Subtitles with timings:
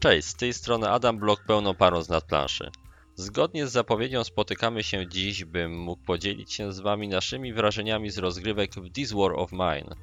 [0.00, 2.70] Cześć, z tej strony Adam Blok pełną parą z nadplanszy.
[3.14, 8.18] Zgodnie z zapowiedzią spotykamy się dziś, bym mógł podzielić się z Wami naszymi wrażeniami z
[8.18, 9.94] rozgrywek w This War of Mine.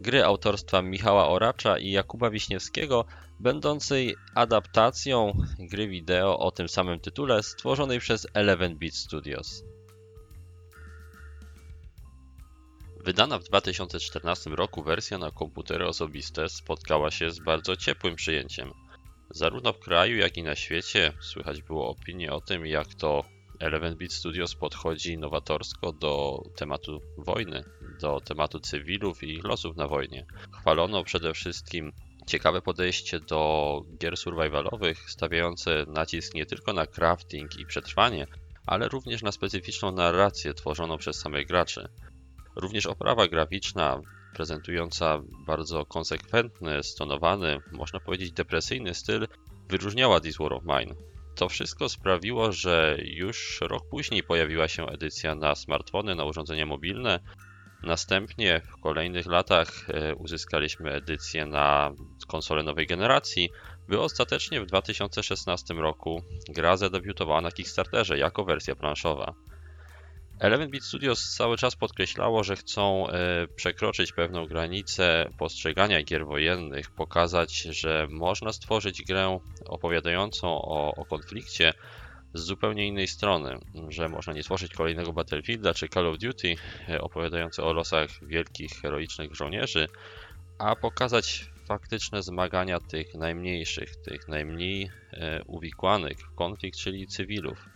[0.00, 3.04] Gry autorstwa Michała Oracza i Jakuba Wiśniewskiego,
[3.40, 9.64] będącej adaptacją gry wideo o tym samym tytule stworzonej przez Eleven Beat Studios.
[13.04, 18.72] Wydana w 2014 roku wersja na komputery osobiste spotkała się z bardzo ciepłym przyjęciem.
[19.34, 23.24] Zarówno w kraju, jak i na świecie słychać było opinie o tym, jak to
[23.60, 27.64] Eleven Beat Studios podchodzi nowatorsko do tematu wojny,
[28.00, 30.26] do tematu cywilów i ich losów na wojnie.
[30.60, 31.92] Chwalono przede wszystkim
[32.26, 38.26] ciekawe podejście do gier survivalowych, stawiające nacisk nie tylko na crafting i przetrwanie,
[38.66, 41.88] ale również na specyficzną narrację tworzoną przez samych graczy.
[42.56, 44.00] Również oprawa graficzna,
[44.34, 49.28] prezentująca bardzo konsekwentny, stonowany, można powiedzieć depresyjny styl,
[49.68, 50.94] wyróżniała This War of Mine.
[51.34, 57.20] To wszystko sprawiło, że już rok później pojawiła się edycja na smartfony, na urządzenia mobilne.
[57.82, 61.92] Następnie w kolejnych latach e, uzyskaliśmy edycję na
[62.28, 63.50] konsole nowej generacji,
[63.88, 69.34] by ostatecznie w 2016 roku gra zadebiutowała na Kickstarterze jako wersja planszowa.
[70.42, 76.90] Eleven Beat Studios cały czas podkreślało, że chcą e, przekroczyć pewną granicę postrzegania gier wojennych,
[76.90, 81.72] pokazać, że można stworzyć grę opowiadającą o, o konflikcie
[82.34, 86.54] z zupełnie innej strony, że można nie stworzyć kolejnego Battlefielda czy Call of Duty
[86.88, 89.86] e, opowiadające o losach wielkich, heroicznych żołnierzy,
[90.58, 97.71] a pokazać faktyczne zmagania tych najmniejszych, tych najmniej e, uwikłanych w konflikt, czyli cywilów.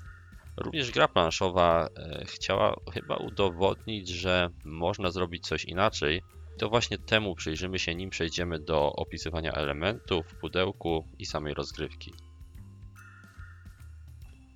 [0.56, 6.22] Również gra planszowa e, chciała chyba udowodnić, że można zrobić coś inaczej.
[6.58, 12.12] To właśnie temu przyjrzymy się, nim przejdziemy do opisywania elementów, pudełku i samej rozgrywki.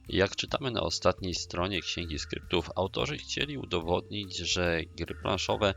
[0.08, 5.74] Jak czytamy na ostatniej stronie Księgi Skryptów, autorzy chcieli udowodnić, że gry planszowe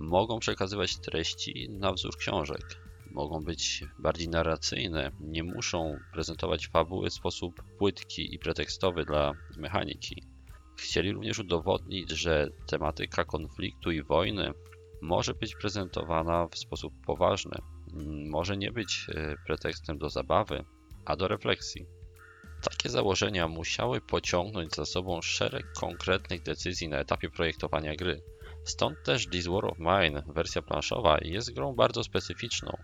[0.00, 2.85] mogą przekazywać treści na wzór książek
[3.16, 10.22] mogą być bardziej narracyjne, nie muszą prezentować fabuły w sposób płytki i pretekstowy dla mechaniki.
[10.78, 14.52] Chcieli również udowodnić, że tematyka konfliktu i wojny
[15.02, 17.58] może być prezentowana w sposób poważny,
[18.30, 20.64] może nie być e, pretekstem do zabawy,
[21.04, 21.86] a do refleksji.
[22.70, 28.20] Takie założenia musiały pociągnąć za sobą szereg konkretnych decyzji na etapie projektowania gry.
[28.64, 32.76] Stąd też This War of Mine, wersja planszowa, jest grą bardzo specyficzną.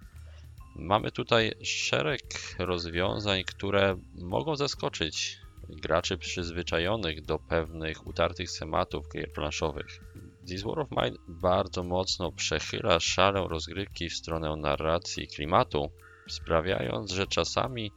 [0.74, 2.20] Mamy tutaj szereg
[2.58, 5.36] rozwiązań, które mogą zaskoczyć
[5.68, 9.98] graczy przyzwyczajonych do pewnych utartych schematów gier planszowych.
[10.46, 15.90] This War of Mine bardzo mocno przechyla szalę rozgrywki w stronę narracji i klimatu,
[16.28, 17.92] sprawiając, że czasami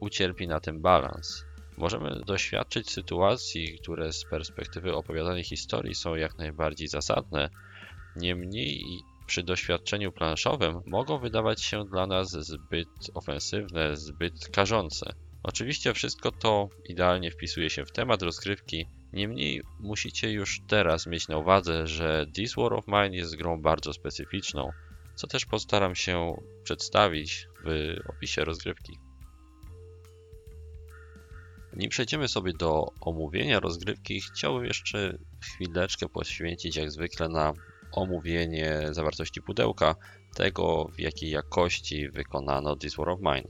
[0.00, 1.44] ucierpi na tym balans.
[1.76, 7.50] Możemy doświadczyć sytuacji, które z perspektywy opowiadanej historii są jak najbardziej zasadne,
[8.16, 8.84] niemniej
[9.28, 15.12] przy doświadczeniu planszowym mogą wydawać się dla nas zbyt ofensywne, zbyt karzące.
[15.42, 21.38] Oczywiście wszystko to idealnie wpisuje się w temat rozgrywki, niemniej musicie już teraz mieć na
[21.38, 24.70] uwadze, że This War of Mine jest grą bardzo specyficzną,
[25.14, 26.34] co też postaram się
[26.64, 28.98] przedstawić w opisie rozgrywki.
[31.76, 37.52] Nim przejdziemy sobie do omówienia rozgrywki, chciałbym jeszcze chwileczkę poświęcić jak zwykle na
[37.92, 39.94] omówienie zawartości pudełka,
[40.34, 43.48] tego w jakiej jakości wykonano This War of Mine.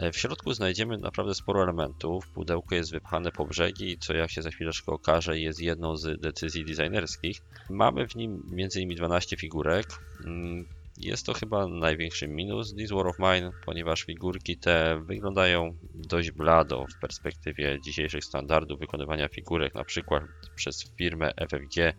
[0.00, 2.28] E, w środku znajdziemy naprawdę sporo elementów.
[2.28, 6.64] Pudełko jest wypchane po brzegi, co jak się za chwileczkę okaże jest jedną z decyzji
[6.64, 7.40] designerskich.
[7.70, 8.94] Mamy w nim m.in.
[8.94, 9.86] 12 figurek.
[10.24, 16.30] Mm, jest to chyba największy minus This War of Mine, ponieważ figurki te wyglądają dość
[16.30, 20.22] blado w perspektywie dzisiejszych standardów wykonywania figurek, na przykład
[20.54, 21.94] przez firmę FFG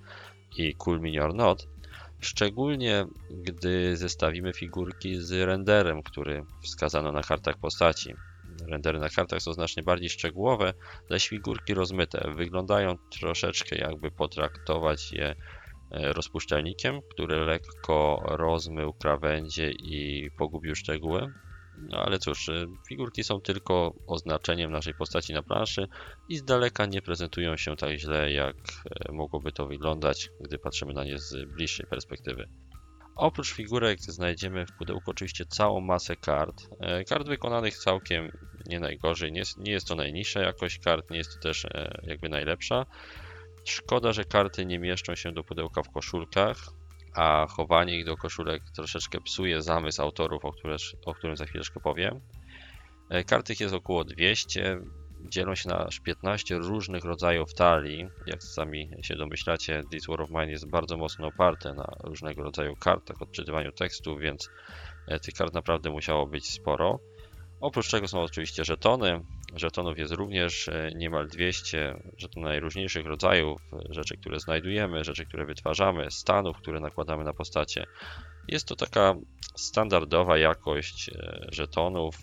[0.57, 1.67] i Cool Mini or Not,
[2.19, 8.13] szczególnie gdy zestawimy figurki z renderem, który wskazano na kartach postaci.
[8.69, 10.73] Rendery na kartach są znacznie bardziej szczegółowe,
[11.09, 15.35] zaś figurki rozmyte wyglądają troszeczkę jakby potraktować je
[15.91, 21.27] e, rozpuszczalnikiem, który lekko rozmył krawędzie i pogubił szczegóły.
[21.89, 25.87] No ale cóż, y, figurki są tylko oznaczeniem naszej postaci na planszy
[26.29, 30.93] i z daleka nie prezentują się tak źle, jak e, mogłoby to wyglądać, gdy patrzymy
[30.93, 32.47] na nie z bliższej perspektywy.
[33.15, 36.55] Oprócz figurek znajdziemy w pudełku oczywiście całą masę kart.
[36.79, 38.31] E, kart wykonanych całkiem
[38.65, 39.31] nie najgorzej.
[39.31, 42.85] Nie nie jest to najniższa jakość kart, nie jest to też e, jakby najlepsza.
[43.65, 46.57] Szkoda, że karty nie mieszczą się do pudełka w koszulkach
[47.15, 50.75] a chowanie ich do koszulek troszeczkę psuje zamysł autorów, o, które,
[51.05, 52.21] o którym za chwileczkę powiem.
[53.09, 54.81] E, kart tych jest około 200,
[55.29, 58.07] dzielą się na aż 15 różnych rodzajów talii.
[58.25, 62.75] Jak sami się domyślacie, This War of Mine jest bardzo mocno oparte na różnego rodzaju
[62.75, 64.49] kartach, odczytywaniu tekstu, więc
[65.07, 66.99] e, tych kart naprawdę musiało być sporo.
[67.61, 69.21] Oprócz czego są oczywiście żetony.
[69.55, 75.45] Żetonów jest również e, niemal 200 żetonów najróżniejszych rodzajów, e, rzeczy, które znajdujemy, rzeczy, które
[75.45, 77.85] wytwarzamy, stanów, które nakładamy na postacie.
[78.47, 79.15] Jest to taka
[79.57, 81.11] standardowa jakość
[81.51, 82.17] żetonów,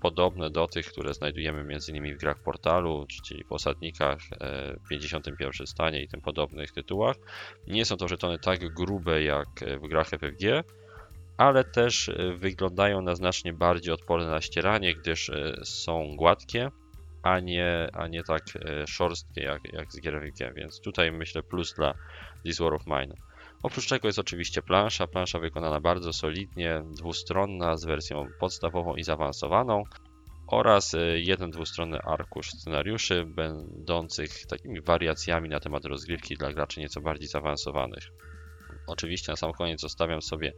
[0.00, 2.14] podobne do tych, które znajdujemy m.in.
[2.16, 4.18] w grach portalu, czyli posadnikach,
[4.90, 7.16] 51 stanie i tym podobnych tytułach.
[7.66, 9.48] Nie są to żetony tak grube jak
[9.82, 10.62] w grach FFG,
[11.36, 16.70] ale też e, wyglądają na znacznie bardziej odporne na ścieranie, gdyż e, są gładkie,
[17.22, 21.42] a nie, a nie tak e, szorstkie jak, jak z gier FFG, więc tutaj myślę
[21.42, 21.94] plus dla
[22.44, 23.14] This War of Mine.
[23.62, 29.84] Oprócz czego jest oczywiście plansza, plansza wykonana bardzo solidnie, dwustronna z wersją podstawową i zaawansowaną
[30.46, 37.28] oraz jeden dwustronny arkusz scenariuszy będących takimi wariacjami na temat rozgrywki dla graczy nieco bardziej
[37.28, 38.04] zaawansowanych.
[38.86, 40.52] Oczywiście na sam koniec zostawiam sobie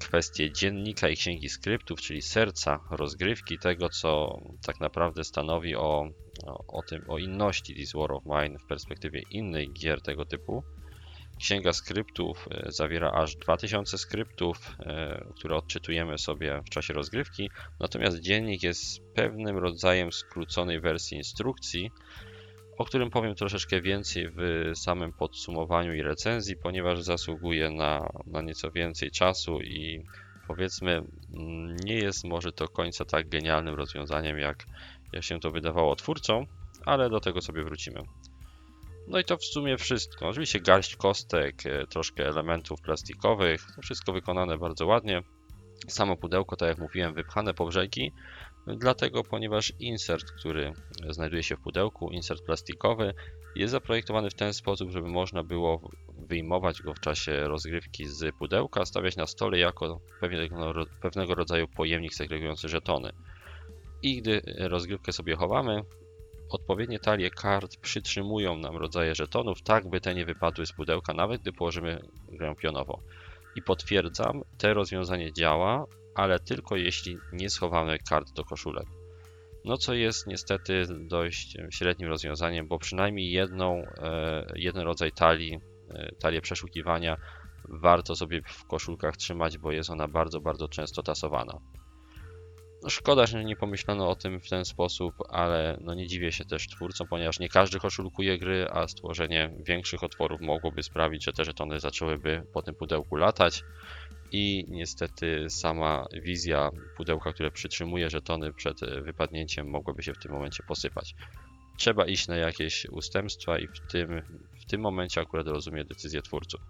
[0.00, 6.08] kwestie dziennika i księgi skryptów, czyli serca rozgrywki, tego co tak naprawdę stanowi o,
[6.68, 10.64] o, tym, o inności This War of Mine w perspektywie innych gier tego typu.
[11.38, 17.50] Księga skryptów e, zawiera aż 2000 skryptów, e, które odczytujemy sobie w czasie rozgrywki,
[17.80, 21.90] natomiast dziennik jest pewnym rodzajem skróconej wersji instrukcji,
[22.78, 28.70] o którym powiem troszeczkę więcej w samym podsumowaniu i recenzji, ponieważ zasługuje na, na nieco
[28.70, 30.04] więcej czasu i
[30.48, 34.66] powiedzmy mm, nie jest może do końca tak genialnym rozwiązaniem, jak,
[35.12, 36.46] jak się to wydawało twórcom,
[36.86, 38.00] ale do tego sobie wrócimy.
[39.08, 40.28] No i to w sumie wszystko.
[40.28, 45.22] Oczywiście garść kostek, e, troszkę elementów plastikowych, to wszystko wykonane bardzo ładnie.
[45.88, 48.12] Samo pudełko, tak jak mówiłem, wypchane po brzegi,
[48.76, 50.72] Dlatego, ponieważ insert, który
[51.10, 53.14] znajduje się w pudełku, insert plastikowy,
[53.56, 58.86] jest zaprojektowany w ten sposób, żeby można było wyjmować go w czasie rozgrywki z pudełka,
[58.86, 60.00] stawiać na stole jako
[61.02, 63.12] pewnego rodzaju pojemnik segregujący żetony.
[64.02, 65.82] I gdy rozgrywkę sobie chowamy,
[66.50, 71.42] odpowiednie talie kart przytrzymują nam rodzaje żetonów, tak by te nie wypadły z pudełka, nawet
[71.42, 73.00] gdy położymy grę pionowo.
[73.58, 75.84] I potwierdzam, te rozwiązanie działa,
[76.14, 78.86] ale tylko jeśli nie schowamy kart do koszulek.
[79.64, 85.58] No co jest niestety dość średnim rozwiązaniem, bo przynajmniej jedną, e, jeden rodzaj talii,
[85.90, 87.16] e, talię przeszukiwania
[87.82, 91.58] warto sobie w koszulkach trzymać, bo jest ona bardzo, bardzo często tasowana.
[92.82, 96.44] No szkoda, że nie pomyślano o tym w ten sposób, ale no nie dziwię się
[96.44, 101.44] też twórcom, ponieważ nie każdy koszulkuje gry, a stworzenie większych otworów mogłoby sprawić, że te
[101.44, 103.62] żetony zaczęłyby po tym pudełku latać
[104.32, 110.62] i niestety sama wizja pudełka, które przytrzymuje żetony przed wypadnięciem mogłaby się w tym momencie
[110.68, 111.14] posypać.
[111.78, 114.22] Trzeba iść na jakieś ustępstwa i w tym,
[114.60, 116.60] w tym momencie akurat rozumiem decyzję twórców.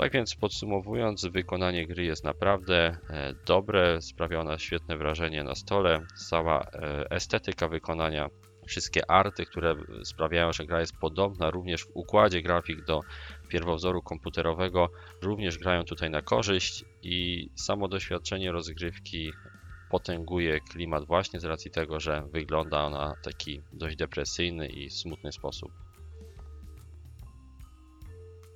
[0.00, 6.06] Tak więc podsumowując, wykonanie gry jest naprawdę e, dobre, sprawia ona świetne wrażenie na stole.
[6.28, 8.28] Cała e, estetyka wykonania,
[8.66, 9.74] wszystkie arty, które
[10.04, 13.00] sprawiają, że gra jest podobna również w układzie grafik do
[13.48, 14.88] pierwowzoru komputerowego,
[15.22, 19.32] również grają tutaj na korzyść i samo doświadczenie rozgrywki
[19.90, 25.32] potęguje klimat właśnie z racji tego, że wygląda ona w taki dość depresyjny i smutny
[25.32, 25.89] sposób.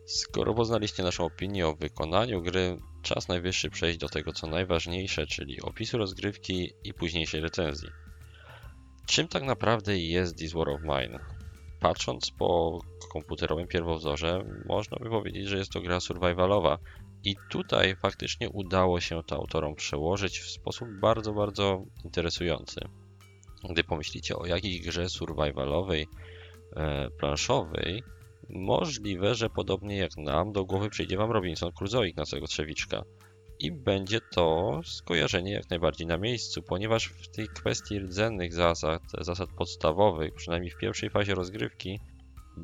[0.06, 5.62] Skoro poznaliście naszą opinię o wykonaniu gry, czas najwyższy przejść do tego co najważniejsze, czyli
[5.62, 7.88] opisu rozgrywki i późniejszej recenzji.
[9.06, 11.18] Czym tak naprawdę jest This War of Mine?
[11.80, 12.80] Patrząc po
[13.12, 16.78] komputerowym pierwowzorze, można by powiedzieć, że jest to gra survivalowa.
[17.24, 22.80] I tutaj faktycznie udało się to autorom przełożyć w sposób bardzo, bardzo interesujący.
[23.70, 26.06] Gdy pomyślicie o jakiej grze survivalowej,
[26.76, 28.02] e, planszowej,
[28.48, 33.02] Możliwe, że podobnie jak nam do głowy przyjdzie Wam Robinson Crusoe Ignacego Trzewiczka.
[33.58, 39.48] I będzie to skojarzenie jak najbardziej na miejscu, ponieważ w tej kwestii rdzennych zasad, zasad
[39.58, 42.00] podstawowych, przynajmniej w pierwszej fazie rozgrywki,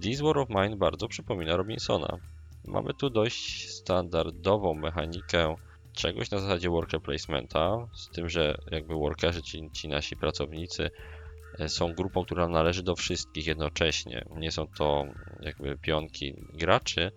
[0.03, 2.17] This War of Mine bardzo przypomina Robinsona.
[2.65, 5.55] Mamy tu dość standardową mechanikę
[5.97, 10.91] czegoś na zasadzie worker placementa, z tym, że jakby workerzy, ci, ci nasi pracownicy,
[11.69, 14.25] są grupą, która należy do wszystkich jednocześnie.
[14.37, 15.05] Nie są to
[15.41, 17.13] jakby pionki graczy,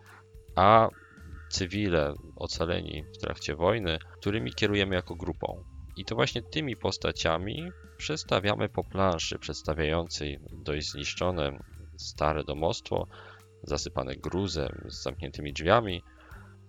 [0.55, 0.89] a
[1.49, 5.63] cywile ocaleni w trakcie wojny, którymi kierujemy jako grupą.
[5.95, 11.59] I to właśnie tymi postaciami przedstawiamy po planszy przedstawiającej dość zniszczone
[11.97, 13.07] stare domostwo,
[13.63, 16.03] zasypane gruzem, z zamkniętymi drzwiami.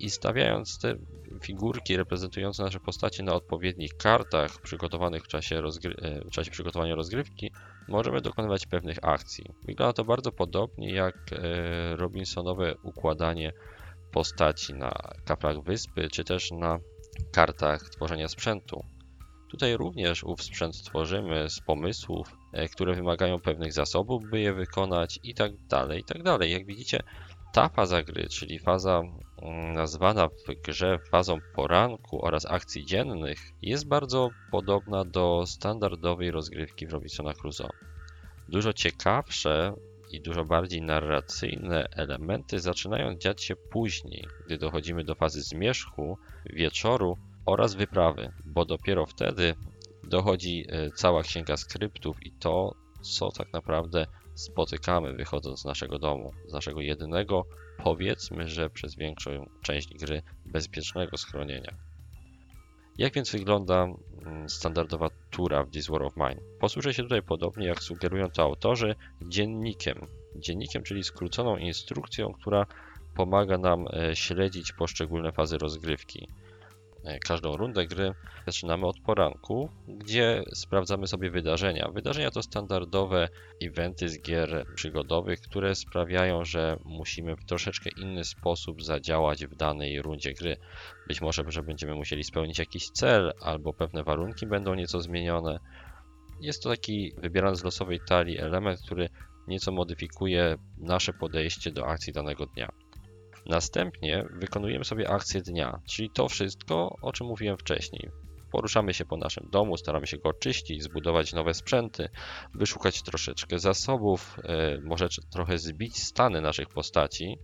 [0.05, 0.95] I stawiając te
[1.43, 5.63] figurki reprezentujące nasze postacie na odpowiednich kartach przygotowanych w czasie,
[6.25, 7.51] w czasie przygotowania rozgrywki,
[7.89, 9.45] możemy dokonywać pewnych akcji.
[9.67, 11.15] Wygląda to bardzo podobnie jak
[11.97, 13.53] Robinsonowe układanie
[14.13, 14.93] postaci na
[15.25, 16.79] kaplach wyspy, czy też na
[17.33, 18.85] kartach tworzenia sprzętu.
[19.51, 25.19] Tutaj również ów sprzęt tworzymy z pomysłów, e, które wymagają pewnych zasobów, by je wykonać
[25.23, 26.53] i tak dalej, i tak dalej.
[26.53, 27.01] Jak widzicie,
[27.55, 29.03] ta faza gry, czyli faza
[29.43, 36.87] mm, nazwana w grze fazą poranku oraz akcji dziennych, jest bardzo podobna do standardowej rozgrywki
[36.87, 37.69] w Robinsona Crusoe.
[38.49, 39.75] Dużo ciekawsze
[40.13, 47.19] i dużo bardziej narracyjne elementy zaczynają dziać się później, gdy dochodzimy do fazy zmierzchu, wieczoru
[47.47, 49.55] oraz wyprawy, bo dopiero wtedy
[50.05, 56.33] dochodzi e, cała księga skryptów i to, co tak naprawdę spotykamy wychodząc z naszego domu,
[56.49, 57.47] z naszego jedynego,
[57.85, 61.75] powiedzmy, że przez większą część gry bezpiecznego schronienia.
[62.99, 63.89] Jak więc wygląda
[64.27, 66.41] mm, standardowa tura w This War of Mine?
[66.61, 70.07] Posłużę się tutaj podobnie jak sugerują to autorzy dziennikiem.
[70.37, 72.67] Dziennikiem, czyli skróconą instrukcją, która
[73.17, 76.29] pomaga nam e, śledzić poszczególne fazy rozgrywki.
[77.05, 78.13] E, każdą rundę gry
[78.47, 81.89] zaczynamy od poranku, gdzie sprawdzamy sobie wydarzenia.
[81.95, 83.29] Wydarzenia to standardowe
[83.63, 90.03] eventy z gier przygodowych, które sprawiają, że musimy w troszeczkę inny sposób zadziałać w danej
[90.03, 90.57] rundzie gry.
[91.09, 95.59] Być może, że będziemy musieli spełnić jakiś cel, albo pewne warunki będą nieco zmienione.
[96.41, 99.09] Jest to taki wybierany z losowej talii element, który
[99.49, 102.84] nieco modyfikuje nasze podejście do akcji danego dnia.
[103.47, 108.11] Następnie wykonujemy sobie akcję dnia, czyli to wszystko, o czym mówiłem wcześniej.
[108.53, 112.09] Poruszamy się po naszym domu, staramy się go oczyścić, zbudować nowe sprzęty,
[112.55, 117.39] wyszukać troszeczkę zasobów, e, może trochę zbić stany naszych postaci,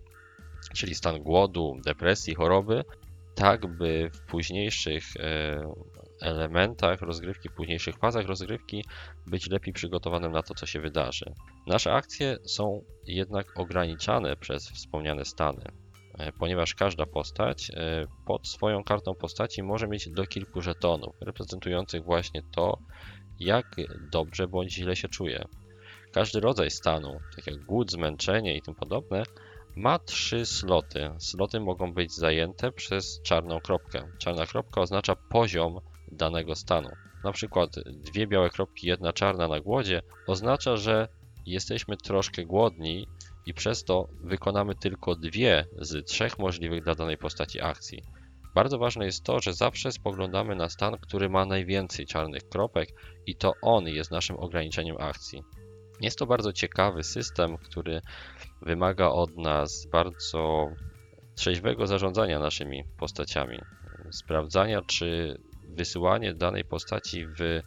[0.75, 2.83] czyli stan głodu, depresji, choroby,
[3.35, 5.73] tak by w późniejszych e,
[6.21, 8.85] elementach rozgrywki, w późniejszych fazach rozgrywki
[9.27, 11.25] być lepiej przygotowanym na to, co się wydarzy.
[11.67, 15.65] Nasze akcje są jednak ograniczane przez wspomniane stany.
[16.21, 22.03] E, ponieważ każda postać e, pod swoją kartą postaci może mieć do kilku żetonów, reprezentujących
[22.03, 22.77] właśnie to,
[23.39, 23.75] jak
[24.11, 25.45] dobrze bądź źle się czuje.
[26.13, 29.23] Każdy rodzaj stanu, tak jak głód, zmęczenie i tym podobne,
[29.75, 31.09] ma trzy sloty.
[31.19, 34.07] Sloty mogą być zajęte przez czarną kropkę.
[34.19, 35.79] Czarna kropka oznacza poziom
[36.11, 36.89] danego stanu.
[37.23, 41.07] Na przykład dwie białe kropki, jedna czarna na głodzie oznacza, że
[41.45, 43.07] jesteśmy troszkę głodni
[43.51, 48.03] i przez to wykonamy tylko dwie z trzech możliwych dla danej postaci akcji.
[48.53, 52.89] Bardzo ważne jest to, że zawsze spoglądamy na stan, który ma najwięcej czarnych kropek
[53.25, 55.41] i to on jest naszym ograniczeniem akcji.
[56.01, 58.01] Jest to bardzo ciekawy system, który
[58.61, 60.67] wymaga od nas bardzo
[61.35, 63.59] trzeźwego zarządzania naszymi postaciami.
[64.11, 67.61] Sprawdzania, czy wysyłanie danej postaci w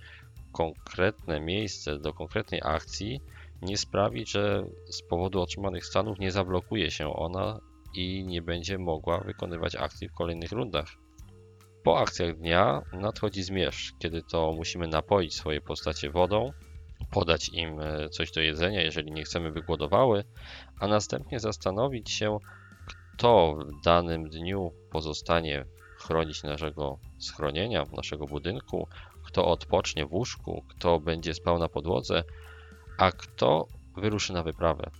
[0.52, 3.20] konkretne miejsce do konkretnej akcji
[3.64, 7.60] nie sprawi, że z powodu otrzymanych stanów nie zablokuje się ona
[7.94, 10.86] i nie będzie mogła wykonywać akcji w kolejnych rundach.
[11.84, 16.52] Po akcjach dnia nadchodzi zmierzch, kiedy to musimy napoić swoje postacie wodą,
[17.10, 20.24] podać im e, coś do jedzenia, jeżeli nie chcemy wygłodowały,
[20.80, 22.38] a następnie zastanowić się,
[23.16, 25.64] kto w danym dniu pozostanie
[25.98, 28.88] chronić naszego schronienia, naszego budynku,
[29.26, 32.24] kto odpocznie w łóżku, kto będzie spał na podłodze,
[32.98, 34.90] a kto wyruszy na wyprawę.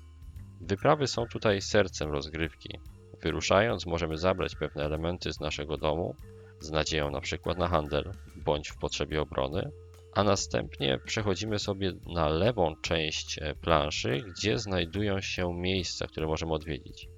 [0.60, 2.78] Wyprawy są tutaj sercem rozgrywki.
[3.22, 6.16] Wyruszając możemy zabrać pewne elementy z naszego domu,
[6.60, 9.70] z nadzieją na przykład na handel bądź w potrzebie obrony,
[10.14, 16.52] a następnie przechodzimy sobie na lewą część e, planszy, gdzie znajdują się miejsca, które możemy
[16.52, 17.08] odwiedzić.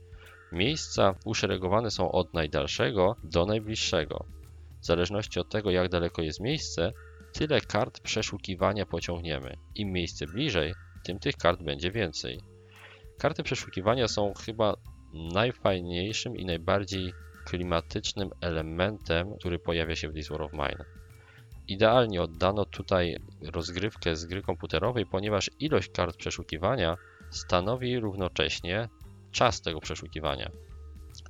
[0.52, 4.24] Miejsca uszeregowane są od najdalszego do najbliższego.
[4.80, 6.92] W zależności od tego, jak daleko jest miejsce,
[7.38, 9.56] tyle kart przeszukiwania pociągniemy.
[9.74, 10.74] Im miejsce bliżej,
[11.04, 12.40] tym tych kart będzie więcej.
[13.18, 14.74] Karty przeszukiwania są chyba
[15.12, 17.12] najfajniejszym i najbardziej
[17.44, 20.84] klimatycznym elementem, który pojawia się w This War of Mine.
[21.68, 26.96] Idealnie oddano tutaj rozgrywkę z gry komputerowej, ponieważ ilość kart przeszukiwania
[27.30, 28.88] stanowi równocześnie
[29.32, 30.50] czas tego przeszukiwania.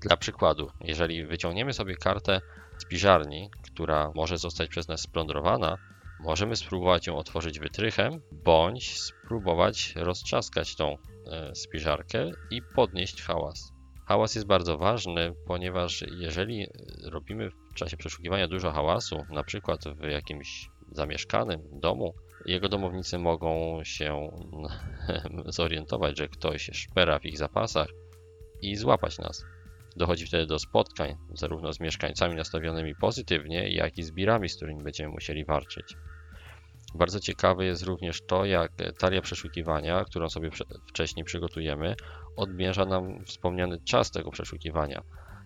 [0.01, 2.41] Dla przykładu, jeżeli wyciągniemy sobie kartę
[2.79, 5.77] z piżarni, która może zostać przez nas splądrowana,
[6.21, 10.97] Możemy spróbować ją otworzyć wytrychem, bądź spróbować roztrzaskać tą
[11.27, 13.73] e, spiżarkę i podnieść hałas.
[14.07, 16.67] Hałas jest bardzo ważny, ponieważ jeżeli
[17.05, 22.15] robimy w czasie przeszukiwania dużo hałasu, na przykład w jakimś zamieszkanym domu,
[22.47, 24.31] jego domownicy mogą się
[25.59, 27.89] zorientować, że ktoś szpera w ich zapasach
[28.63, 29.45] i złapać nas.
[29.97, 34.83] Dochodzi wtedy do spotkań zarówno z mieszkańcami nastawionymi pozytywnie, jak i z birami, z którymi
[34.83, 35.97] będziemy musieli walczyć.
[36.95, 40.51] Bardzo ciekawe jest również to, jak talia przeszukiwania, którą sobie
[40.89, 41.95] wcześniej przygotujemy,
[42.37, 45.03] odmierza nam wspomniany czas tego przeszukiwania.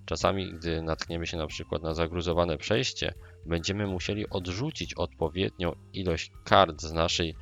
[0.06, 3.14] Czasami, gdy natkniemy się na przykład na zagruzowane przejście,
[3.46, 7.34] będziemy musieli odrzucić odpowiednią ilość kart z naszej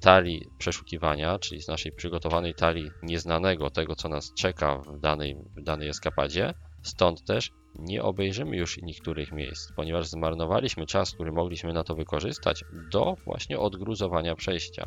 [0.00, 5.62] talii przeszukiwania, czyli z naszej przygotowanej talii nieznanego, tego co nas czeka w danej, w
[5.62, 6.54] danej eskapadzie.
[6.82, 12.64] Stąd też nie obejrzymy już niektórych miejsc, ponieważ zmarnowaliśmy czas, który mogliśmy na to wykorzystać
[12.92, 14.86] do właśnie odgruzowania przejścia.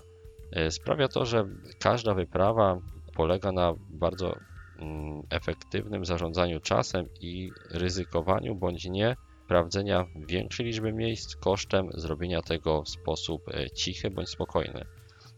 [0.51, 1.47] E, sprawia to, że
[1.79, 2.77] każda wyprawa
[3.15, 4.35] polega na bardzo
[4.79, 9.15] mm, efektywnym zarządzaniu czasem i ryzykowaniu bądź nie
[9.45, 14.85] sprawdzenia większej liczby miejsc kosztem zrobienia tego w sposób e, cichy bądź spokojny.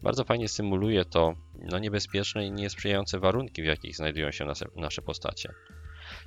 [0.04, 5.02] Bardzo fajnie symuluje to no, niebezpieczne i niesprzyjające warunki, w jakich znajdują się nasze, nasze
[5.02, 5.54] postacie.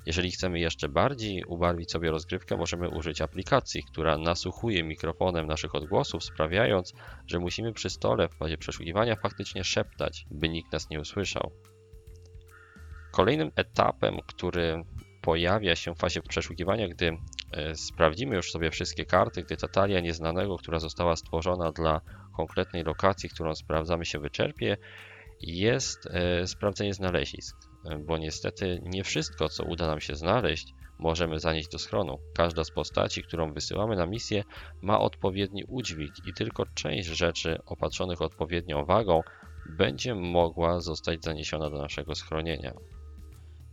[0.06, 6.24] Jeżeli chcemy jeszcze bardziej ubarwić sobie rozgrywkę, możemy użyć aplikacji, która nasłuchuje mikrofonem naszych odgłosów,
[6.24, 6.92] sprawiając,
[7.26, 11.52] że musimy przy stole w fazie przeszukiwania faktycznie szeptać, by nikt nas nie usłyszał.
[13.12, 14.82] Kolejnym etapem, który
[15.22, 17.18] pojawia się w fazie przeszukiwania, gdy
[17.52, 22.00] e, sprawdzimy już sobie wszystkie karty, gdy ta talia nieznanego, która została stworzona dla
[22.38, 24.76] konkretnej lokacji, którą sprawdzamy się wyczerpie,
[25.40, 31.38] jest e, sprawdzenie znalezisk, e, bo niestety nie wszystko, co uda nam się znaleźć, możemy
[31.38, 32.18] zanieść do schronu.
[32.34, 34.44] Każda z postaci, którą wysyłamy na misję,
[34.82, 39.20] ma odpowiedni udźwig i tylko część rzeczy opatrzonych odpowiednią wagą
[39.68, 42.72] będzie mogła zostać zaniesiona do naszego schronienia.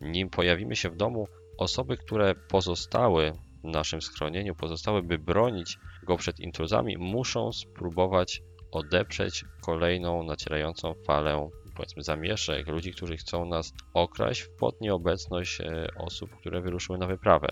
[0.02, 6.18] Nim pojawimy się w domu, osoby, które pozostały w naszym schronieniu, pozostały by bronić go
[6.18, 8.42] przed intruzami, muszą spróbować
[8.76, 16.36] odeprzeć kolejną nacierającą falę powiedzmy zamieszek, ludzi, którzy chcą nas okraść pod nieobecność e, osób,
[16.40, 17.48] które wyruszyły na wyprawę.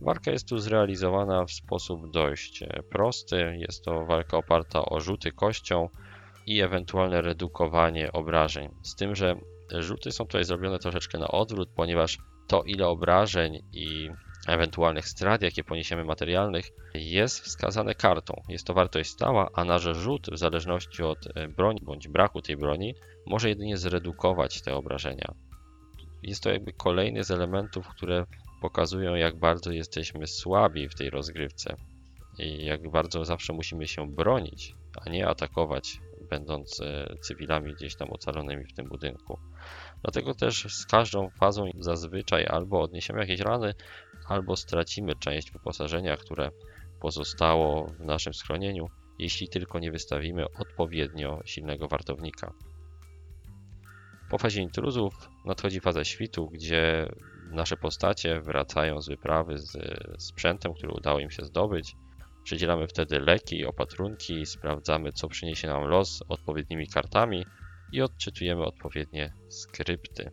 [0.00, 3.56] Walka jest tu zrealizowana w sposób dość e, prosty.
[3.58, 5.88] Jest to walka oparta o rzuty kością
[6.46, 8.68] i ewentualne redukowanie obrażeń.
[8.82, 9.36] Z tym, że
[9.78, 14.10] rzuty są tutaj zrobione troszeczkę na odwrót, ponieważ to ile obrażeń i
[14.48, 18.42] ewentualnych strat, jakie poniesiemy materialnych, jest wskazane kartą.
[18.48, 22.56] Jest to wartość stała, a nasz rzut, w zależności od e, broni bądź braku tej
[22.56, 22.94] broni,
[23.26, 25.34] może jedynie zredukować te obrażenia.
[26.22, 28.26] Jest to jakby kolejny z elementów, które
[28.60, 31.76] pokazują, jak bardzo jesteśmy słabi w tej rozgrywce
[32.38, 34.74] i jak bardzo zawsze musimy się bronić,
[35.06, 36.00] a nie atakować,
[36.30, 39.38] będąc e, cywilami gdzieś tam ocalonymi w tym budynku.
[40.02, 43.74] Dlatego też z każdą fazą zazwyczaj albo odniesiemy jakieś rany,
[44.32, 46.50] albo stracimy część wyposażenia, które
[47.00, 48.86] pozostało w naszym schronieniu,
[49.18, 52.52] jeśli tylko nie wystawimy odpowiednio silnego wartownika.
[54.30, 55.14] Po fazie intruzów
[55.44, 57.08] nadchodzi faza świtu, gdzie
[57.50, 59.76] nasze postacie wracają z wyprawy z
[60.18, 61.96] sprzętem, który udało im się zdobyć.
[62.44, 67.44] Przydzielamy wtedy leki, opatrunki, sprawdzamy co przyniesie nam los odpowiednimi kartami
[67.92, 70.30] i odczytujemy odpowiednie skrypty.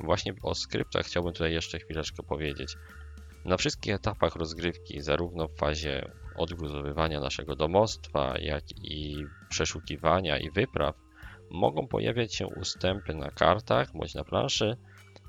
[0.00, 2.76] Właśnie o skryptach chciałbym tutaj jeszcze chwileczkę powiedzieć.
[3.44, 10.94] Na wszystkich etapach rozgrywki, zarówno w fazie odgruzowywania naszego domostwa, jak i przeszukiwania i wypraw,
[11.50, 14.76] mogą pojawiać się ustępy na kartach bądź na planszy,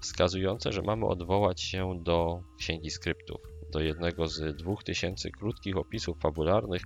[0.01, 6.82] wskazujące, że mamy odwołać się do księgi skryptów, do jednego z 2000 krótkich opisów fabularnych,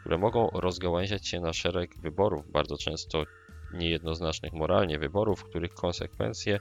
[0.00, 3.24] które mogą rozgałęziać się na szereg wyborów, bardzo często
[3.72, 6.58] niejednoznacznych moralnie wyborów, których konsekwencje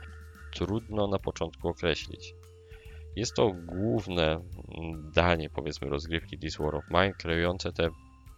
[0.55, 2.33] trudno na początku określić.
[3.15, 4.41] Jest to główne
[5.13, 7.89] danie, powiedzmy, rozgrywki This War of Mine, kreujące te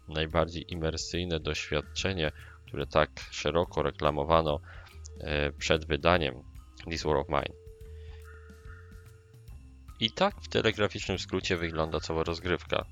[0.07, 2.31] najbardziej imersyjne doświadczenie,
[2.67, 4.59] które tak szeroko reklamowano
[5.19, 6.35] e, przed wydaniem
[6.89, 7.55] This War of Mine.
[9.99, 12.85] I tak w telegraficznym skrócie wygląda cała rozgrywka.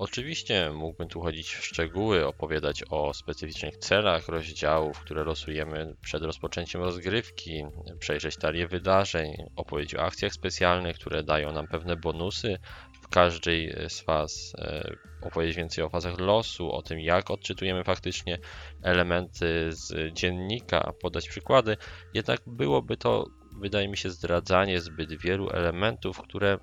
[0.00, 6.82] Oczywiście mógłbym tu chodzić w szczegóły, opowiadać o specyficznych celach rozdziałów, które losujemy przed rozpoczęciem
[6.82, 7.64] rozgrywki,
[7.98, 12.58] przejrzeć talię wydarzeń, opowiedzieć o akcjach specjalnych, które dają nam pewne bonusy
[13.02, 18.38] w każdej z faz, e, opowiedzieć więcej o fazach losu, o tym jak odczytujemy faktycznie
[18.82, 21.76] elementy z dziennika, podać przykłady.
[22.14, 23.24] Jednak byłoby to,
[23.60, 26.58] wydaje mi się, zdradzanie zbyt wielu elementów, które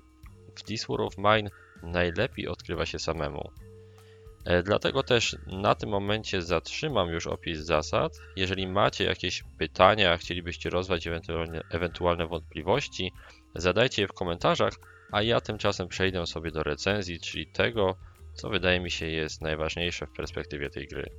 [0.56, 1.50] w This War of Mine
[1.82, 3.50] najlepiej odkrywa się samemu.
[4.44, 8.12] E, dlatego też na tym momencie zatrzymam już opis zasad.
[8.36, 13.12] Jeżeli macie jakieś pytania, chcielibyście rozwać ewentualne, ewentualne wątpliwości,
[13.54, 14.72] zadajcie je w komentarzach,
[15.12, 17.96] a ja tymczasem przejdę sobie do recenzji, czyli tego,
[18.34, 21.10] co wydaje mi się jest najważniejsze w perspektywie tej gry.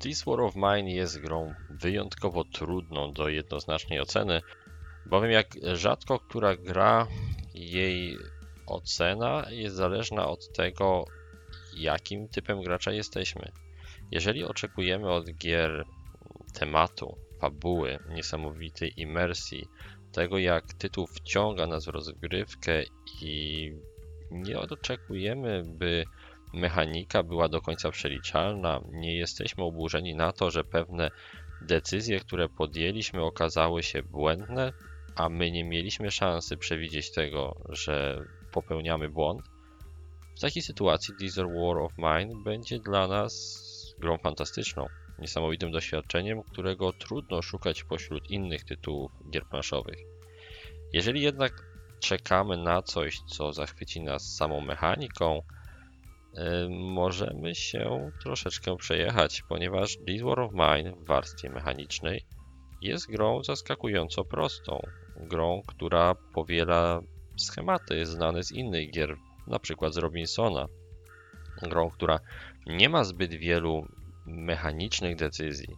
[0.00, 4.40] This War of Mine jest grą wyjątkowo trudną do jednoznacznej oceny,
[5.06, 7.06] Bowiem jak rzadko która gra,
[7.70, 8.16] jej
[8.66, 11.04] ocena jest zależna od tego,
[11.76, 13.52] jakim typem gracza jesteśmy.
[14.10, 15.84] Jeżeli oczekujemy od gier
[16.54, 19.68] tematu, fabuły, niesamowitej imersji,
[20.12, 22.82] tego jak tytuł wciąga nas w rozgrywkę
[23.22, 23.70] i
[24.30, 26.04] nie oczekujemy, by
[26.54, 31.10] mechanika była do końca przeliczalna, nie jesteśmy oburzeni na to, że pewne
[31.60, 34.72] decyzje, które podjęliśmy, okazały się błędne,
[35.16, 39.42] a my nie mieliśmy szansy przewidzieć tego, że popełniamy błąd.
[40.36, 43.62] W takiej sytuacji Desert War of Mine będzie dla nas
[43.98, 44.86] grą fantastyczną,
[45.18, 49.98] niesamowitym doświadczeniem, którego trudno szukać pośród innych tytułów gier planszowych.
[50.92, 51.52] Jeżeli jednak
[52.00, 55.42] czekamy na coś, co zachwyci nas samą mechaniką,
[56.70, 62.24] możemy się troszeczkę przejechać, ponieważ This War of Mine w warstwie mechanicznej
[62.82, 64.80] jest grą zaskakująco prostą.
[65.16, 67.00] Grą, która powiela
[67.36, 69.16] schematy znane z innych gier,
[69.46, 70.66] na przykład z Robinsona.
[71.62, 72.18] Grą, która
[72.66, 73.86] nie ma zbyt wielu
[74.26, 75.76] mechanicznych decyzji.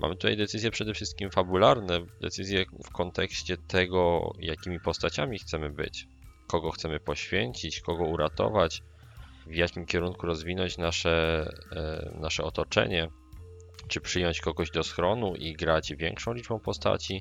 [0.00, 6.06] Mamy tutaj decyzje przede wszystkim fabularne, decyzje w kontekście tego, jakimi postaciami chcemy być,
[6.46, 8.82] kogo chcemy poświęcić, kogo uratować,
[9.46, 13.08] w jakim kierunku rozwinąć nasze, e, nasze otoczenie,
[13.88, 17.20] czy przyjąć kogoś do schronu i grać większą liczbą postaci,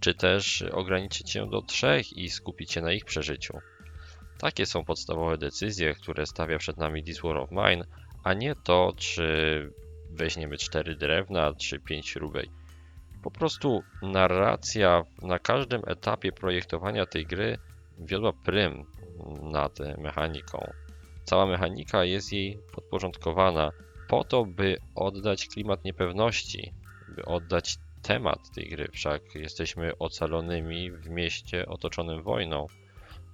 [0.00, 3.58] czy też ograniczyć się do trzech i skupić się na ich przeżyciu.
[4.38, 7.84] Takie są podstawowe decyzje, które stawia przed nami This War of Mine,
[8.24, 9.70] a nie to, czy
[10.10, 12.50] weźmiemy cztery drewna, czy pięć śrubej.
[13.22, 17.58] Po prostu narracja na każdym etapie projektowania tej gry
[17.98, 18.84] wiodła prym
[19.42, 20.72] nad mechaniką.
[21.24, 23.70] Cała mechanika jest jej podporządkowana
[24.12, 26.72] po to, by oddać klimat niepewności,
[27.08, 28.88] by oddać temat tej gry.
[28.92, 32.66] Wszak jesteśmy ocalonymi w mieście otoczonym wojną,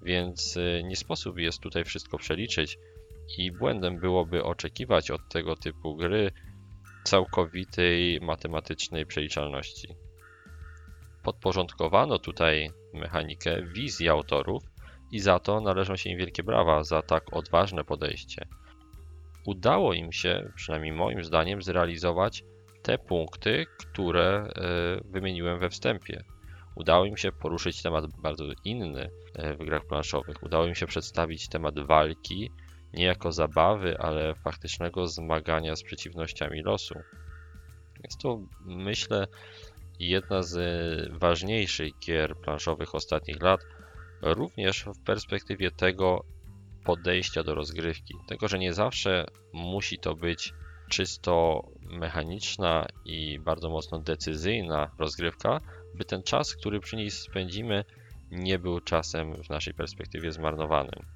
[0.03, 2.79] więc y, nie sposób jest tutaj wszystko przeliczyć
[3.39, 6.31] i błędem byłoby oczekiwać od tego typu gry
[7.05, 9.89] całkowitej matematycznej przeliczalności.
[11.23, 14.63] Podporządkowano tutaj mechanikę wizji autorów
[15.13, 18.47] i za to należą się im wielkie brawa za tak odważne podejście.
[19.49, 22.43] Udało im się, przynajmniej moim zdaniem, zrealizować
[22.83, 26.25] te punkty, które e, wymieniłem we wstępie.
[26.77, 30.43] Udało im się poruszyć temat bardzo inny e, w grach planszowych.
[30.43, 32.51] Udało im się przedstawić temat walki
[32.93, 36.95] nie jako zabawy, ale faktycznego zmagania z przeciwnościami losu.
[38.05, 39.27] Jest to, myślę,
[40.01, 40.59] jedna z
[41.19, 43.61] ważniejszych gier planszowych ostatnich lat,
[44.23, 46.25] również w perspektywie tego
[46.89, 48.15] podejścia do rozgrywki.
[48.27, 50.53] Tego, że nie zawsze musi to być
[50.91, 55.61] czysto mechaniczna i bardzo mocno decyzyjna rozgrywka,
[55.95, 57.85] by ten czas, który przy niej spędzimy,
[58.31, 61.07] nie był czasem w naszej perspektywie zmarnowanym.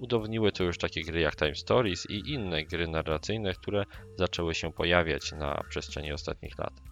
[0.00, 3.84] Udowodniły to już takie gry jak Time Stories i inne gry narracyjne, które
[4.18, 6.91] zaczęły się pojawiać na przestrzeni ostatnich lat.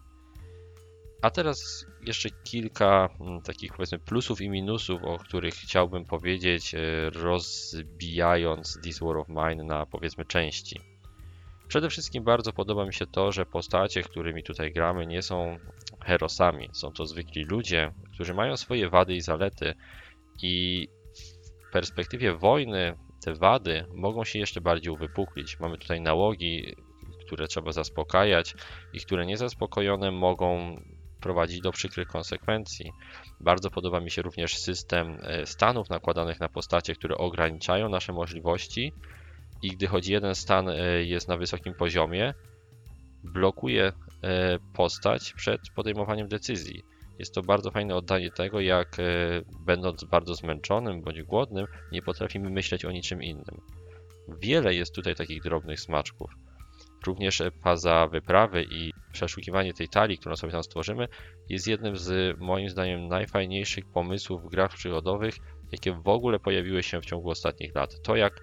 [1.22, 7.10] A teraz jeszcze kilka mm, takich powiedzmy plusów i minusów, o których chciałbym powiedzieć, e,
[7.10, 10.80] rozbijając This War of Mine na powiedzmy części.
[11.68, 15.58] Przede wszystkim bardzo podoba mi się to, że postacie, którymi tutaj gramy, nie są
[16.04, 16.68] herosami.
[16.72, 19.74] Są to zwykli ludzie, którzy mają swoje wady i zalety
[20.42, 20.88] i
[21.68, 25.60] w perspektywie wojny te wady mogą się jeszcze bardziej uwypuklić.
[25.60, 26.76] Mamy tutaj nałogi,
[27.26, 28.54] które trzeba zaspokajać
[28.92, 30.76] i które niezaspokojone mogą
[31.20, 32.92] prowadzić do przykrych konsekwencji.
[33.40, 38.92] Bardzo podoba mi się również system e, stanów nakładanych na postacie, które ograniczają nasze możliwości
[39.62, 42.34] i gdy choć jeden stan e, jest na wysokim poziomie,
[43.24, 46.82] blokuje e, postać przed podejmowaniem decyzji.
[47.18, 48.96] Jest to bardzo fajne oddanie tego, jak
[49.66, 53.60] będąc bardzo zmęczonym bądź głodnym, nie potrafimy myśleć o niczym innym.
[54.28, 56.30] Wiele jest tutaj takich drobnych smaczków.
[57.06, 61.08] Również faza wyprawy i przeszukiwanie tej talii, którą sobie tam stworzymy,
[61.48, 65.34] jest jednym z moim zdaniem najfajniejszych pomysłów w grach przygodowych,
[65.72, 68.02] jakie w ogóle pojawiły się w ciągu ostatnich lat.
[68.02, 68.40] To jak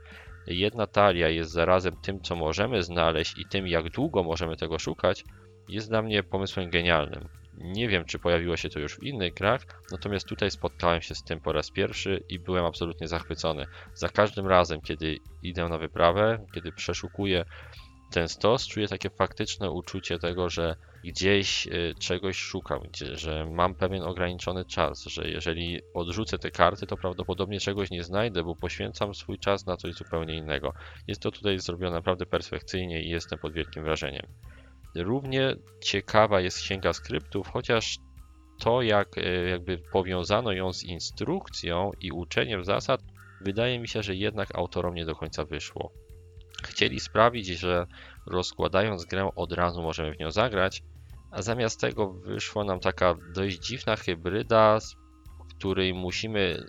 [0.47, 5.23] jedna talia jest zarazem tym, co możemy znaleźć i tym, jak długo możemy tego szukać,
[5.69, 7.29] jest dla mnie pomysłem genialnym.
[7.57, 11.23] Nie wiem, czy pojawiło się to już w innych grach, natomiast tutaj spotkałem się z
[11.23, 13.65] tym po raz pierwszy i byłem absolutnie zachwycony.
[13.93, 17.45] Za każdym razem, kiedy idę na wyprawę, kiedy przeszukuję
[18.11, 22.81] ten stos czuję takie faktyczne uczucie tego, że gdzieś y, czegoś szukam,
[23.13, 28.43] że mam pewien ograniczony czas, że jeżeli odrzucę te karty, to prawdopodobnie czegoś nie znajdę,
[28.43, 30.73] bo poświęcam swój czas na coś zupełnie innego.
[31.07, 34.27] Jest to tutaj zrobione naprawdę perfekcyjnie i jestem pod wielkim wrażeniem.
[34.95, 37.97] Równie ciekawa jest księga skryptów, chociaż
[38.59, 43.01] to, jak e, jakby powiązano ją z instrukcją i uczeniem zasad,
[43.41, 45.91] wydaje mi się, że jednak autorom nie do końca wyszło.
[46.63, 47.85] Chcieli sprawić, że
[48.25, 50.83] rozkładając grę od razu możemy w nią zagrać,
[51.31, 54.79] a zamiast tego wyszła nam taka dość dziwna hybryda,
[55.39, 56.65] w której musimy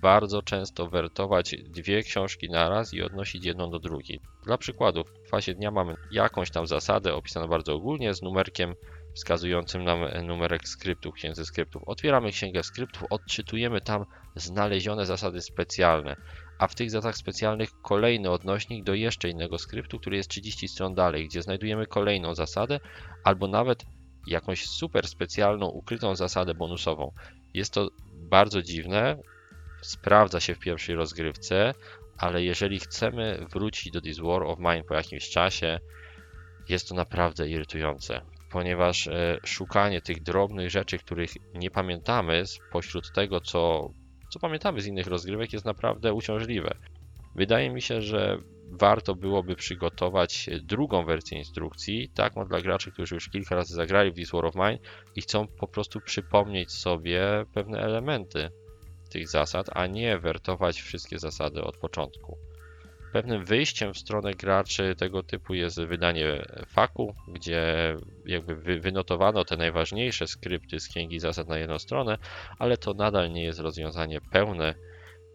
[0.00, 4.20] bardzo często wertować dwie książki naraz i odnosić jedną do drugiej.
[4.42, 8.74] Dla przykładu, w fazie dnia mamy jakąś tam zasadę opisaną bardzo ogólnie z numerkiem
[9.14, 11.82] wskazującym nam numerek skryptów, księdze skryptów.
[11.86, 14.04] Otwieramy księgę skryptów, odczytujemy tam
[14.36, 16.16] znalezione zasady specjalne,
[16.60, 20.94] a w tych zasadach specjalnych kolejny odnośnik do jeszcze innego skryptu, który jest 30 stron
[20.94, 22.80] dalej, gdzie znajdujemy kolejną zasadę
[23.24, 23.84] albo nawet
[24.26, 27.12] jakąś super specjalną, ukrytą zasadę bonusową.
[27.54, 29.16] Jest to bardzo dziwne,
[29.82, 31.74] sprawdza się w pierwszej rozgrywce,
[32.18, 35.80] ale jeżeli chcemy wrócić do This War of Mine po jakimś czasie,
[36.68, 38.20] jest to naprawdę irytujące,
[38.50, 43.90] ponieważ e, szukanie tych drobnych rzeczy, których nie pamiętamy spośród tego, co,
[44.30, 46.74] co pamiętamy z innych rozgrywek, jest naprawdę uciążliwe.
[47.34, 48.38] Wydaje mi się, że
[48.72, 54.14] warto byłoby przygotować drugą wersję instrukcji, taką dla graczy, którzy już kilka razy zagrali w
[54.14, 54.78] This War of Mine
[55.16, 58.50] i chcą po prostu przypomnieć sobie pewne elementy
[59.10, 62.38] tych zasad, a nie wertować wszystkie zasady od początku.
[63.12, 67.94] Pewnym wyjściem w stronę graczy tego typu jest wydanie faku, gdzie
[68.26, 72.18] jakby wynotowano te najważniejsze skrypty z księgi zasad na jedną stronę,
[72.58, 74.74] ale to nadal nie jest rozwiązanie pełne,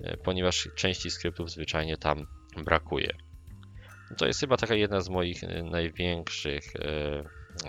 [0.04, 2.26] e, ponieważ części skryptów zwyczajnie tam
[2.66, 3.12] brakuje.
[4.18, 7.24] To jest chyba taka jedna z moich e, największych, e,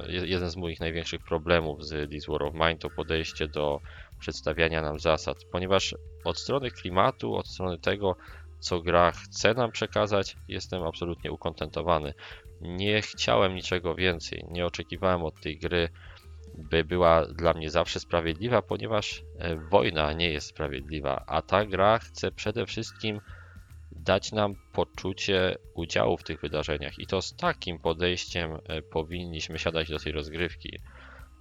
[0.09, 3.81] jeden z moich największych problemów z This War of Mine, to podejście do
[4.21, 8.17] przedstawiania nam zasad, ponieważ od strony klimatu, od strony tego,
[8.59, 12.15] co gra chce nam przekazać, jestem absolutnie ukontentowany.
[12.61, 15.89] Nie chciałem niczego więcej, nie oczekiwałem od tej gry,
[16.59, 21.99] by była dla mnie zawsze sprawiedliwa, ponieważ e, wojna nie jest sprawiedliwa, a ta gra
[21.99, 23.21] chce przede wszystkim
[23.93, 29.89] dać nam poczucie udziału w tych wydarzeniach i to z takim podejściem e, powinniśmy siadać
[29.89, 30.79] do tej rozgrywki.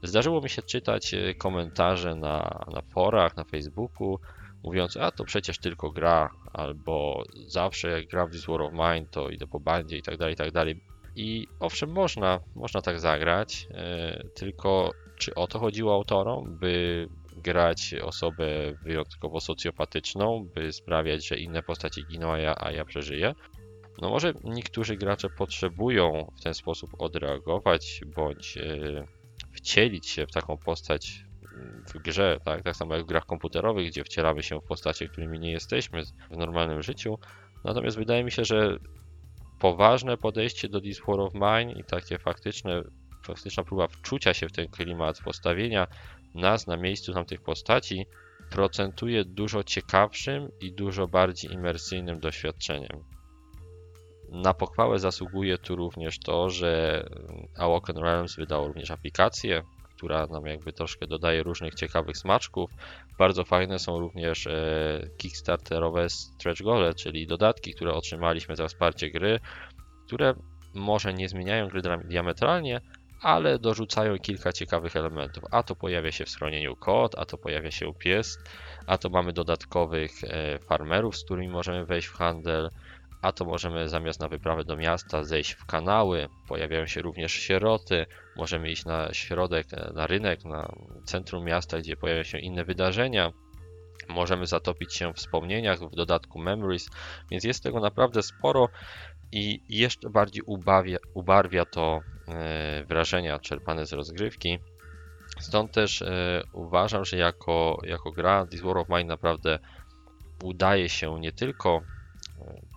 [0.03, 4.19] Zdarzyło mi się czytać e, komentarze na, na forach, na Facebooku,
[4.65, 9.05] mówiąc, a to przecież tylko gra, albo zawsze jak gram w This War of Mine,
[9.11, 10.81] to idę po bandzie i tak dalej, i tak dalej.
[11.15, 17.93] I owszem, można, można tak zagrać, e, tylko czy o to chodziło autorom, by grać
[17.93, 23.35] osobę wyjątkowo socjopatyczną, by sprawiać, że inne postacie giną, a ja, a ja przeżyję?
[24.01, 29.07] No może niektórzy gracze potrzebują w ten sposób odreagować, bądź e,
[29.53, 31.25] wcielić się w taką postać
[31.93, 32.63] w grze, tak?
[32.63, 36.37] tak samo jak w grach komputerowych, gdzie wcielamy się w postacie, którymi nie jesteśmy w
[36.37, 37.19] normalnym życiu.
[37.63, 38.77] Natomiast wydaje mi się, że
[39.59, 42.81] poważne podejście do This War of Mine i takie faktyczne,
[43.25, 45.87] faktyczna próba wczucia się w ten klimat, postawienia
[46.35, 48.05] nas na miejscu tamtych postaci
[48.49, 53.03] procentuje dużo ciekawszym i dużo bardziej imersyjnym doświadczeniem.
[54.29, 57.03] Na pochwałę zasługuje tu również to, że
[57.57, 59.63] Awoken Realms wydało również aplikację,
[60.05, 62.71] która nam jakby troszkę dodaje różnych ciekawych smaczków.
[63.19, 69.39] Bardzo fajne są również e, kickstarterowe stretch gole, czyli dodatki, które otrzymaliśmy za wsparcie gry,
[70.05, 70.33] które
[70.73, 72.81] może nie zmieniają gry diametralnie,
[73.21, 75.43] ale dorzucają kilka ciekawych elementów.
[75.51, 78.37] A to pojawia się w schronieniu kod, a to pojawia się pies,
[78.87, 82.69] a to mamy dodatkowych e, farmerów, z którymi możemy wejść w handel,
[83.25, 86.27] a to możemy zamiast na wyprawę do miasta zejść w kanały.
[86.47, 88.05] Pojawiają się również sieroty.
[88.35, 93.31] Możemy iść na środek, na rynek, na centrum miasta, gdzie pojawiają się inne wydarzenia.
[94.09, 96.89] Możemy zatopić się w wspomnieniach, w dodatku Memories,
[97.31, 98.69] więc jest tego naprawdę sporo
[99.31, 104.59] i jeszcze bardziej ubarwia, ubarwia to e, wrażenia czerpane z rozgrywki.
[105.39, 109.59] Stąd też e, uważam, że jako, jako gra This War of Mine naprawdę
[110.43, 111.81] udaje się nie tylko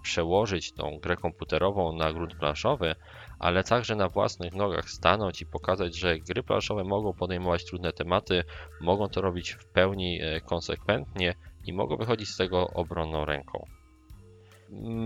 [0.08, 2.94] przełożyć tą grę komputerową na grunt planszowy,
[3.38, 8.44] ale także na własnych nogach stanąć i pokazać, że gry planszowe mogą podejmować trudne tematy,
[8.80, 13.64] mogą to robić w pełni e, konsekwentnie i mogą wychodzić z tego obronną ręką.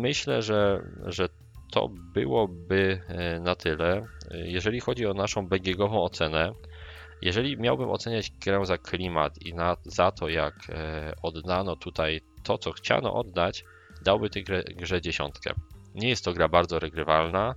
[0.05, 1.29] Myślę, że, że
[1.73, 4.03] to byłoby e, na tyle.
[4.31, 6.53] Jeżeli chodzi o naszą BGG-ową ocenę,
[7.23, 12.59] jeżeli miałbym oceniać grę za klimat i na, za to, jak e, oddano tutaj to,
[12.59, 13.65] co chciano oddać,
[14.03, 15.55] dałby tej grze, grze dziesiątkę.
[15.95, 17.55] Nie jest to gra bardzo regrywalna,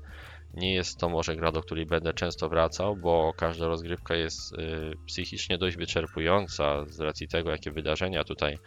[0.54, 4.58] nie jest to może gra, do której będę często wracał, bo każda rozgrywka jest y,
[5.06, 8.58] psychicznie dość wyczerpująca z racji tego, jakie wydarzenia tutaj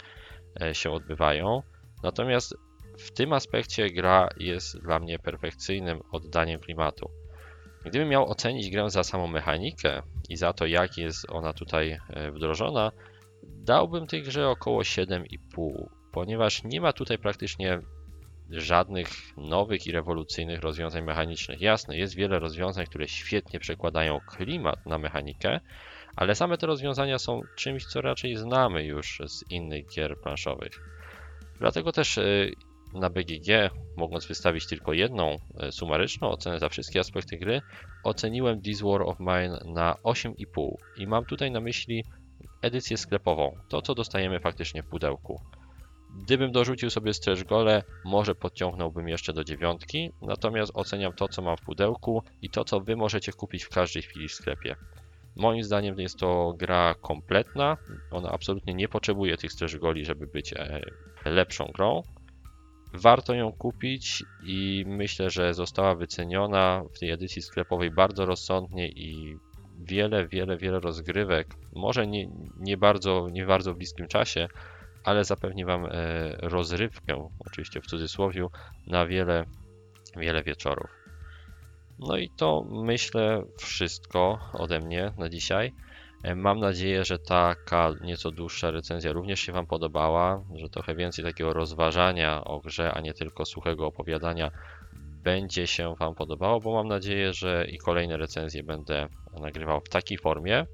[0.61, 1.63] e, się odbywają.
[2.03, 2.57] Natomiast
[2.99, 7.11] w tym aspekcie gra jest dla mnie perfekcyjnym oddaniem klimatu.
[7.85, 12.31] Gdybym miał ocenić grę za samą mechanikę i za to, jak jest ona tutaj e,
[12.33, 12.93] wdrożona,
[13.43, 17.81] dałbym tej grze około 7,5, ponieważ nie ma tutaj praktycznie
[18.51, 21.61] żadnych nowych i rewolucyjnych rozwiązań mechanicznych.
[21.61, 25.61] Jasne, jest wiele rozwiązań, które świetnie przekładają klimat na mechanikę,
[26.17, 30.73] ale same te rozwiązania są czymś, co raczej znamy już z innych gier planszowych.
[31.59, 32.53] Dlatego też y,
[32.95, 35.37] na BGG, mogąc wystawić tylko jedną
[35.69, 37.63] y, sumaryczną ocenę za wszystkie aspekty gry,
[38.05, 42.05] oceniłem This War of Mine na 8,5 i mam tutaj na myśli
[42.63, 45.41] edycję sklepową, to co dostajemy faktycznie w pudełku.
[46.23, 51.57] Gdybym dorzucił sobie stretch gole, może podciągnąłbym jeszcze do dziewiątki, natomiast oceniam to, co mam
[51.57, 54.77] w pudełku i to, co Wy możecie kupić w każdej chwili w sklepie.
[55.37, 57.77] Moim zdaniem jest to gra kompletna,
[58.11, 60.81] ona absolutnie nie potrzebuje tych stretch goli, żeby być e,
[61.25, 62.03] lepszą grą.
[62.95, 69.37] Warto ją kupić i myślę, że została wyceniona w tej edycji sklepowej bardzo rozsądnie i
[69.79, 74.49] wiele, wiele, wiele rozgrywek, może nie, nie, bardzo, nie bardzo w bliskim czasie,
[75.05, 75.91] ale zapewni Wam e,
[76.43, 78.47] rozrywkę, oczywiście w cudzysłowie,
[78.87, 79.45] na wiele,
[80.17, 80.91] wiele wieczorów.
[81.99, 85.73] No i to myślę wszystko ode mnie na dzisiaj.
[86.25, 91.25] E, mam nadzieję, że taka nieco dłuższa recenzja również się Wam podobała, że trochę więcej
[91.25, 94.51] takiego rozważania o grze, a nie tylko suchego opowiadania
[95.23, 99.07] będzie się Wam podobało, bo mam nadzieję, że i kolejne recenzje będę
[99.41, 100.67] nagrywał w takiej formie.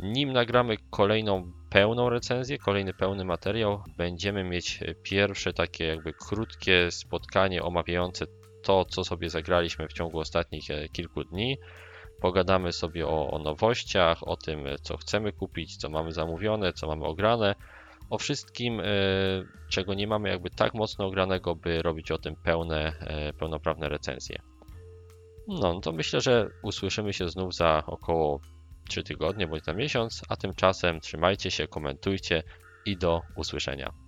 [0.00, 7.62] Nim nagramy kolejną pełną recenzję, kolejny pełny materiał, będziemy mieć pierwsze takie jakby krótkie spotkanie
[7.62, 8.26] omawiające
[8.62, 11.58] to, co sobie zagraliśmy w ciągu ostatnich e, kilku dni.
[12.20, 17.04] Pogadamy sobie o, o nowościach, o tym, co chcemy kupić, co mamy zamówione, co mamy
[17.04, 17.54] ograne,
[18.10, 18.84] o wszystkim, e,
[19.70, 24.38] czego nie mamy jakby tak mocno ogranego, by robić o tym pełne, e, pełnoprawne recenzje.
[25.48, 28.40] No, to myślę, że usłyszymy się znów za około
[28.88, 32.42] 3 tygodnie bądź za miesiąc, a tymczasem trzymajcie się, komentujcie
[32.84, 34.05] i do usłyszenia.